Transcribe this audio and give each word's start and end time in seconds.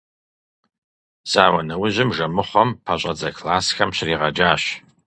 Зауэ 1.31 1.61
нэужьым 1.67 2.09
Жэмыхъуэм 2.15 2.69
пэщӏэдзэ 2.85 3.29
классхэм 3.37 3.89
щригъэджащ. 3.95 4.63